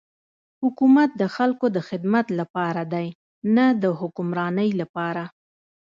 [0.61, 3.07] حکومت د خلکو د خدمت لپاره دی
[3.55, 5.23] نه د حکمرانی لپاره.